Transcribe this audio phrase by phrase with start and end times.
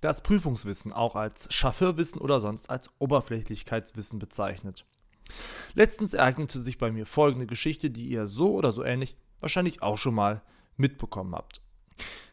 [0.00, 4.86] das Prüfungswissen auch als Chauffeurwissen oder sonst als Oberflächlichkeitswissen bezeichnet.
[5.74, 9.98] Letztens ereignete sich bei mir folgende Geschichte, die ihr so oder so ähnlich wahrscheinlich auch
[9.98, 10.42] schon mal
[10.76, 11.60] mitbekommen habt.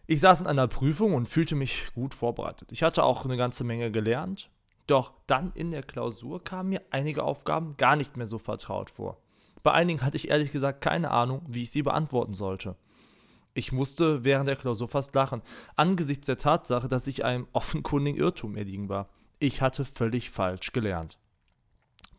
[0.07, 2.71] Ich saß in einer Prüfung und fühlte mich gut vorbereitet.
[2.71, 4.51] Ich hatte auch eine ganze Menge gelernt,
[4.87, 9.17] doch dann in der Klausur kamen mir einige Aufgaben gar nicht mehr so vertraut vor.
[9.63, 12.75] Bei einigen hatte ich ehrlich gesagt keine Ahnung, wie ich sie beantworten sollte.
[13.57, 15.41] Ich musste während der Klausur fast lachen,
[15.77, 19.07] angesichts der Tatsache, dass ich einem offenkundigen Irrtum erliegen war.
[19.39, 21.17] Ich hatte völlig falsch gelernt.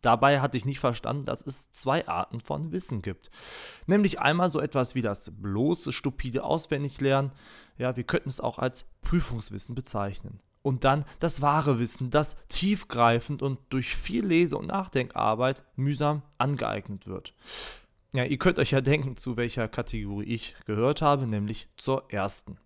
[0.01, 3.31] Dabei hatte ich nicht verstanden, dass es zwei Arten von Wissen gibt.
[3.87, 7.33] Nämlich einmal so etwas wie das bloße, stupide Auswendiglernen.
[7.77, 10.41] Ja, wir könnten es auch als Prüfungswissen bezeichnen.
[10.63, 17.07] Und dann das wahre Wissen, das tiefgreifend und durch viel Lese- und Nachdenkarbeit mühsam angeeignet
[17.07, 17.35] wird.
[18.17, 22.57] Ja, ihr könnt euch ja denken, zu welcher Kategorie ich gehört habe, nämlich zur ersten.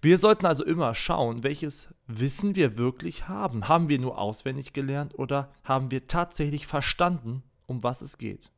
[0.00, 3.66] Wir sollten also immer schauen, welches Wissen wir wirklich haben.
[3.66, 8.52] Haben wir nur auswendig gelernt oder haben wir tatsächlich verstanden, um was es geht?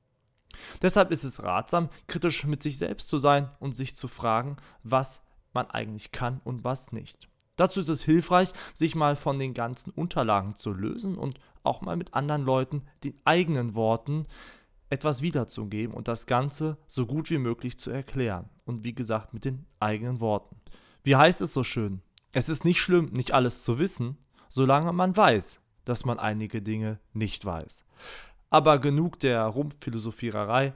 [0.83, 5.23] Deshalb ist es ratsam, kritisch mit sich selbst zu sein und sich zu fragen, was
[5.55, 7.31] man eigentlich kann und was nicht.
[7.57, 11.97] Dazu ist es hilfreich, sich mal von den ganzen Unterlagen zu lösen und auch mal
[11.97, 14.27] mit anderen Leuten den eigenen Worten
[14.91, 18.51] etwas wiederzugeben und das Ganze so gut wie möglich zu erklären.
[18.65, 20.57] Und wie gesagt, mit den eigenen Worten.
[21.03, 22.03] Wie heißt es so schön?
[22.33, 24.19] Es ist nicht schlimm, nicht alles zu wissen,
[24.49, 27.85] solange man weiß, dass man einige Dinge nicht weiß.
[28.51, 30.75] Aber genug der Rumpfphilosophiererei.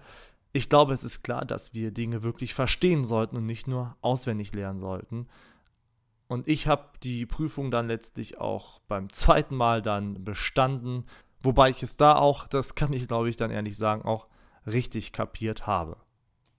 [0.53, 4.53] Ich glaube, es ist klar, dass wir Dinge wirklich verstehen sollten und nicht nur auswendig
[4.53, 5.27] lernen sollten.
[6.29, 11.05] Und ich habe die Prüfung dann letztlich auch beim zweiten Mal dann bestanden,
[11.45, 14.27] wobei ich es da auch, das kann ich glaube ich dann ehrlich sagen, auch
[14.67, 15.97] richtig kapiert habe.